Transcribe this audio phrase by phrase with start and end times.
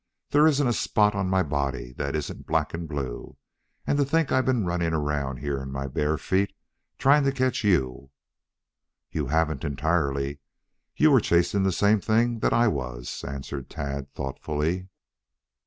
[0.31, 3.37] There isn't a spot on my body that isn't black and blue.
[3.85, 6.55] And to think I've been running around here in my bare feet
[6.97, 8.09] trying to catch you"
[9.11, 10.39] "You haven't entirely.
[10.97, 14.89] You were chasing the same thing that I was," answered Tad thoughtfully.